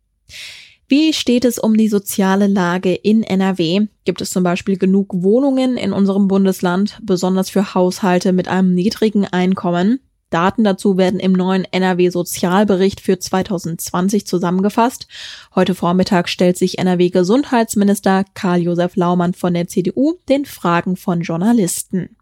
Wie 0.93 1.15
steht 1.15 1.47
es 1.47 1.59
um 1.59 1.75
die 1.75 1.89
soziale 1.89 2.49
Lage 2.49 2.93
in 2.93 3.23
NRW? 3.23 3.87
Gibt 4.05 4.21
es 4.21 4.29
zum 4.29 4.43
Beispiel 4.43 4.77
genug 4.77 5.09
Wohnungen 5.15 5.79
in 5.79 5.91
unserem 5.91 6.29
Bundesland, 6.29 7.01
besonders 7.03 7.49
für 7.49 7.73
Haushalte 7.73 8.35
mit 8.35 8.47
einem 8.47 8.75
niedrigen 8.75 9.25
Einkommen? 9.25 10.01
Daten 10.29 10.65
dazu 10.65 10.99
werden 10.99 11.19
im 11.19 11.33
neuen 11.33 11.65
NRW-Sozialbericht 11.65 13.01
für 13.01 13.19
2020 13.19 14.27
zusammengefasst. 14.27 15.09
Heute 15.55 15.75
Vormittag 15.75 16.29
stellt 16.29 16.59
sich 16.59 16.79
NRW-Gesundheitsminister 16.79 18.27
Karl-Josef 18.35 18.95
Laumann 18.95 19.33
von 19.33 19.55
der 19.55 19.69
CDU 19.69 20.17
den 20.29 20.45
Fragen 20.45 20.97
von 20.97 21.23
Journalisten. 21.23 22.19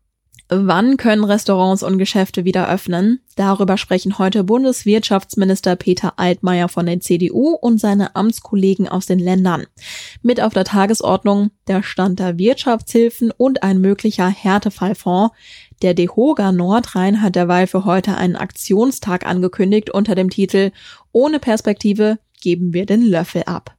Wann 0.52 0.96
können 0.96 1.22
Restaurants 1.22 1.84
und 1.84 1.98
Geschäfte 1.98 2.44
wieder 2.44 2.68
öffnen? 2.68 3.20
Darüber 3.36 3.76
sprechen 3.76 4.18
heute 4.18 4.42
Bundeswirtschaftsminister 4.42 5.76
Peter 5.76 6.14
Altmaier 6.16 6.68
von 6.68 6.86
der 6.86 6.98
CDU 6.98 7.50
und 7.50 7.78
seine 7.78 8.16
Amtskollegen 8.16 8.88
aus 8.88 9.06
den 9.06 9.20
Ländern. 9.20 9.66
Mit 10.22 10.40
auf 10.40 10.52
der 10.52 10.64
Tagesordnung 10.64 11.52
der 11.68 11.84
Stand 11.84 12.18
der 12.18 12.36
Wirtschaftshilfen 12.36 13.30
und 13.30 13.62
ein 13.62 13.80
möglicher 13.80 14.26
Härtefallfonds. 14.26 15.36
Der 15.82 15.94
DEHOGA 15.94 16.50
Nordrhein 16.50 17.22
hat 17.22 17.36
derweil 17.36 17.68
für 17.68 17.84
heute 17.84 18.16
einen 18.16 18.34
Aktionstag 18.34 19.24
angekündigt 19.24 19.90
unter 19.90 20.16
dem 20.16 20.30
Titel 20.30 20.72
Ohne 21.12 21.38
Perspektive 21.38 22.18
geben 22.40 22.74
wir 22.74 22.86
den 22.86 23.02
Löffel 23.02 23.44
ab. 23.44 23.76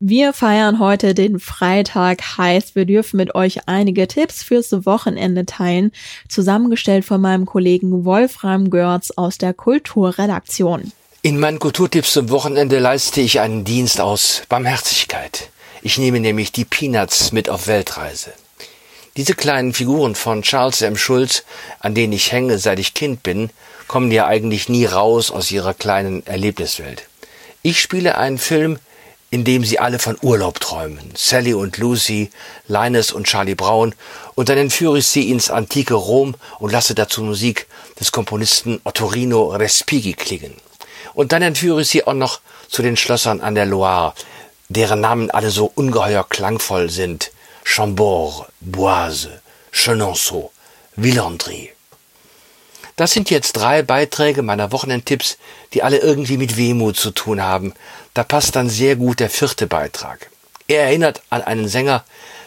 Wir 0.00 0.32
feiern 0.32 0.78
heute 0.78 1.12
den 1.12 1.40
Freitag, 1.40 2.38
heißt, 2.38 2.76
wir 2.76 2.84
dürfen 2.84 3.16
mit 3.16 3.34
euch 3.34 3.66
einige 3.66 4.06
Tipps 4.06 4.44
fürs 4.44 4.70
Wochenende 4.86 5.44
teilen, 5.44 5.90
zusammengestellt 6.28 7.04
von 7.04 7.20
meinem 7.20 7.46
Kollegen 7.46 8.04
Wolfram 8.04 8.70
Görz 8.70 9.10
aus 9.16 9.38
der 9.38 9.54
Kulturredaktion. 9.54 10.92
In 11.22 11.40
meinen 11.40 11.58
Kulturtipps 11.58 12.12
zum 12.12 12.30
Wochenende 12.30 12.78
leiste 12.78 13.20
ich 13.20 13.40
einen 13.40 13.64
Dienst 13.64 14.00
aus 14.00 14.42
Barmherzigkeit. 14.48 15.50
Ich 15.82 15.98
nehme 15.98 16.20
nämlich 16.20 16.52
die 16.52 16.64
Peanuts 16.64 17.32
mit 17.32 17.48
auf 17.48 17.66
Weltreise. 17.66 18.32
Diese 19.16 19.34
kleinen 19.34 19.74
Figuren 19.74 20.14
von 20.14 20.42
Charles 20.42 20.80
M. 20.80 20.96
Schulz, 20.96 21.42
an 21.80 21.96
denen 21.96 22.12
ich 22.12 22.30
hänge, 22.30 22.58
seit 22.58 22.78
ich 22.78 22.94
Kind 22.94 23.24
bin, 23.24 23.50
kommen 23.88 24.12
ja 24.12 24.28
eigentlich 24.28 24.68
nie 24.68 24.84
raus 24.84 25.32
aus 25.32 25.50
ihrer 25.50 25.74
kleinen 25.74 26.24
Erlebniswelt. 26.24 27.08
Ich 27.62 27.80
spiele 27.80 28.16
einen 28.16 28.38
Film, 28.38 28.78
in 29.30 29.44
dem 29.44 29.64
sie 29.64 29.78
alle 29.78 29.98
von 29.98 30.16
Urlaub 30.22 30.60
träumen. 30.60 31.12
Sally 31.14 31.52
und 31.52 31.76
Lucy, 31.78 32.30
Linus 32.66 33.12
und 33.12 33.26
Charlie 33.26 33.54
Brown. 33.54 33.94
Und 34.34 34.48
dann 34.48 34.58
entführe 34.58 34.98
ich 34.98 35.06
sie 35.06 35.30
ins 35.30 35.50
antike 35.50 35.94
Rom 35.94 36.34
und 36.58 36.72
lasse 36.72 36.94
dazu 36.94 37.22
Musik 37.22 37.66
des 38.00 38.12
Komponisten 38.12 38.80
Ottorino 38.84 39.48
Respighi 39.48 40.14
klingen. 40.14 40.54
Und 41.14 41.32
dann 41.32 41.42
entführe 41.42 41.82
ich 41.82 41.88
sie 41.88 42.06
auch 42.06 42.14
noch 42.14 42.40
zu 42.68 42.82
den 42.82 42.96
Schlössern 42.96 43.40
an 43.40 43.54
der 43.54 43.66
Loire, 43.66 44.14
deren 44.68 45.00
Namen 45.00 45.30
alle 45.30 45.50
so 45.50 45.70
ungeheuer 45.74 46.24
klangvoll 46.28 46.90
sind. 46.90 47.30
Chambord, 47.64 48.48
Boise, 48.60 49.42
Chenonceau, 49.72 50.52
Villandry. 50.96 51.72
Das 52.98 53.12
sind 53.12 53.30
jetzt 53.30 53.52
drei 53.52 53.82
Beiträge 53.82 54.42
meiner 54.42 54.72
Wochenendtipps, 54.72 55.38
die 55.72 55.84
alle 55.84 55.98
irgendwie 55.98 56.36
mit 56.36 56.56
Wehmut 56.56 56.96
zu 56.96 57.12
tun 57.12 57.40
haben. 57.40 57.72
Da 58.12 58.24
passt 58.24 58.56
dann 58.56 58.68
sehr 58.68 58.96
gut 58.96 59.20
der 59.20 59.30
vierte 59.30 59.68
Beitrag. 59.68 60.30
Er 60.66 60.82
erinnert 60.82 61.22
an 61.30 61.42
einen 61.42 61.68
Sänger, 61.68 62.02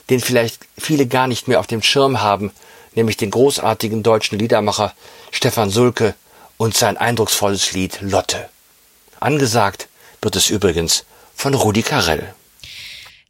den 0.10 0.20
vielleicht 0.20 0.60
viele 0.78 1.08
gar 1.08 1.28
nicht 1.28 1.48
mehr 1.48 1.62
auf 1.62 1.68
dem 1.68 1.82
Schirm 1.82 2.22
haben, 2.22 2.52
nämlich 2.96 3.16
den 3.16 3.32
großartigen 3.32 4.04
deutschen 4.04 4.40
Liedermacher 4.40 4.94
Stefan 5.32 5.70
Sulke 5.70 6.16
und 6.58 6.76
sein 6.76 6.98
eindrucksvolles 6.98 7.72
Lied 7.72 8.02
Lotte. 8.02 8.50
Angesagt 9.22 9.88
wird 10.22 10.36
es 10.36 10.50
übrigens 10.50 11.06
von 11.34 11.54
Rudi 11.54 11.82
Carell. 11.82 12.34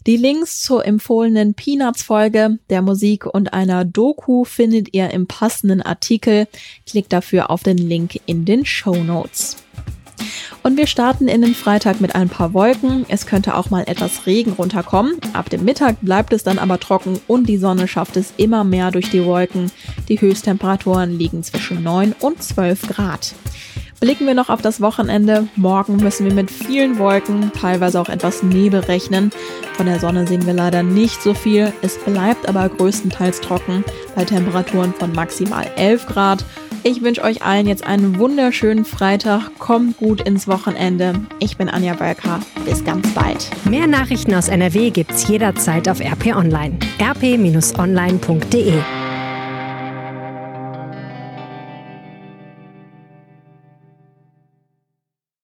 Die 0.08 0.18
Links 0.18 0.62
zur 0.62 0.84
empfohlenen 0.84 1.54
Peanuts-Folge, 1.54 2.58
der 2.72 2.82
Musik 2.82 3.28
und 3.28 3.54
einer 3.54 3.86
Doku 3.86 4.46
findet 4.46 4.96
ihr 4.96 5.12
im 5.12 5.28
passenden 5.28 5.84
Artikel. 5.84 6.48
Klickt 6.88 7.14
dafür 7.14 7.52
auf 7.52 7.62
den 7.62 7.78
Link 7.78 8.20
in 8.26 8.44
den 8.44 8.66
Show 8.66 8.96
Notes. 8.96 9.58
Und 10.64 10.78
wir 10.78 10.88
starten 10.88 11.28
in 11.28 11.44
den 11.44 11.54
Freitag 11.54 12.02
mit 12.02 12.16
ein 12.16 12.30
paar 12.30 12.54
Wolken. 12.54 13.06
Es 13.10 13.28
könnte 13.28 13.56
auch 13.56 13.70
mal 13.70 13.84
etwas 13.84 14.26
Regen 14.26 14.54
runterkommen. 14.54 15.18
Ab 15.34 15.52
dem 15.52 15.66
Mittag 15.66 15.98
bleibt 16.02 16.34
es 16.34 16.44
dann 16.44 16.58
aber 16.58 16.80
trocken 16.80 17.20
und 17.28 17.48
die 17.48 17.58
Sonne 17.58 17.88
schafft 17.88 18.18
es 18.18 18.34
immer 18.38 18.64
mehr 18.64 18.90
durch 18.90 19.12
die 19.12 19.24
Wolken. 19.24 19.72
Die 20.08 20.20
Höchsttemperaturen 20.20 21.16
liegen 21.16 21.44
zwischen 21.44 21.84
9 21.84 22.16
und 22.20 22.42
12 22.42 22.88
Grad. 22.88 23.36
Blicken 24.02 24.26
wir 24.26 24.34
noch 24.34 24.50
auf 24.50 24.64
das 24.64 24.82
Wochenende. 24.82 25.48
Morgen 25.56 25.98
müssen 25.98 26.26
wir 26.26 26.34
mit 26.34 26.50
vielen 26.50 26.98
Wolken, 26.98 27.52
teilweise 27.54 28.02
auch 28.02 28.10
etwas 28.10 28.42
Nebel 28.42 28.80
rechnen. 28.80 29.30
Von 29.74 29.86
der 29.86 30.00
Sonne 30.00 30.26
sehen 30.26 30.48
wir 30.48 30.54
leider 30.56 30.82
nicht 30.82 31.22
so 31.22 31.36
viel. 31.36 31.72
Es 31.84 32.00
bleibt 32.00 32.50
aber 32.50 32.68
größtenteils 32.68 33.42
trocken 33.42 33.86
bei 34.16 34.26
Temperaturen 34.26 34.92
von 34.96 35.14
maximal 35.14 35.70
11 35.76 36.08
Grad. 36.08 36.44
Ich 36.82 37.04
wünsche 37.04 37.24
euch 37.24 37.44
allen 37.44 37.68
jetzt 37.68 37.86
einen 37.86 38.18
wunderschönen 38.18 38.86
Freitag. 38.86 39.52
Kommt 39.60 39.98
gut 39.98 40.22
ins 40.22 40.48
Wochenende. 40.48 41.14
Ich 41.38 41.58
bin 41.58 41.70
Anja 41.70 41.94
Balka. 41.94 42.40
Bis 42.66 42.84
ganz 42.84 43.08
bald. 43.14 43.52
Mehr 43.70 43.86
Nachrichten 43.86 44.34
aus 44.34 44.48
NRW 44.48 44.90
gibt's 44.90 45.28
jederzeit 45.28 45.88
auf 45.88 46.00
RP 46.00 46.36
Online. 46.36 46.80
rp-online.de 47.00 48.82